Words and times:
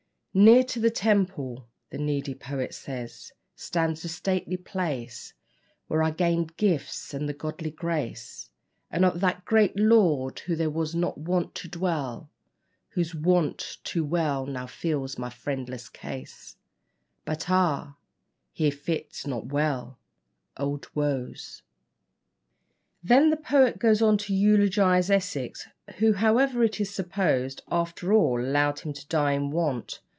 "Near 0.33 0.63
to 0.63 0.79
the 0.79 0.89
Temple," 0.89 1.67
the 1.89 1.97
needy 1.97 2.33
poet 2.33 2.73
says, 2.73 3.33
"Stands 3.57 4.05
a 4.05 4.07
stately 4.07 4.55
place, 4.55 5.33
Where 5.87 6.01
I 6.01 6.11
gayned 6.11 6.55
giftes 6.55 7.13
and 7.13 7.27
the 7.27 7.33
goodly 7.33 7.69
grace 7.69 8.49
Of 8.89 9.19
that 9.19 9.43
great 9.43 9.77
lord 9.77 10.39
who 10.39 10.55
there 10.55 10.69
was 10.69 10.95
wont 10.95 11.53
to 11.55 11.67
dwell, 11.67 12.29
Whose 12.91 13.13
want 13.13 13.79
too 13.83 14.05
well 14.05 14.45
now 14.45 14.67
feels 14.67 15.17
my 15.17 15.29
friendless 15.29 15.89
case; 15.89 16.55
But, 17.25 17.49
ah! 17.49 17.97
here 18.53 18.71
fits 18.71 19.27
not 19.27 19.47
well 19.47 19.99
Old 20.55 20.87
woes." 20.95 21.61
Then 23.03 23.31
the 23.31 23.35
poet 23.35 23.79
goes 23.79 24.01
on 24.01 24.17
to 24.19 24.33
eulogise 24.33 25.09
Essex, 25.11 25.67
who, 25.97 26.13
however, 26.13 26.63
it 26.63 26.79
is 26.79 26.89
supposed, 26.89 27.63
after 27.69 28.13
all 28.13 28.39
allowed 28.39 28.79
him 28.79 28.93
to 28.93 29.07
die 29.07 29.33
in 29.33 29.49
want. 29.51 29.99